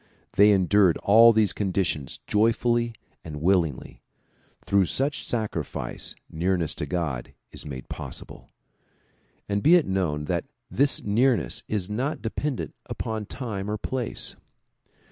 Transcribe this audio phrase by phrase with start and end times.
[0.33, 4.01] They endured all these conditions joyfully and willingly.
[4.65, 8.51] Through such sacrifice nearness to God is made possible.
[9.47, 14.35] And be it known that this nearness is not dependent upon time or place.